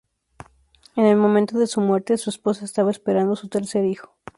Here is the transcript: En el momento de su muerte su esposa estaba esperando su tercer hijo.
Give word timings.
En 0.95 1.05
el 1.05 1.15
momento 1.15 1.59
de 1.59 1.67
su 1.67 1.79
muerte 1.79 2.17
su 2.17 2.31
esposa 2.31 2.65
estaba 2.65 2.89
esperando 2.89 3.35
su 3.35 3.49
tercer 3.49 3.85
hijo. 3.85 4.15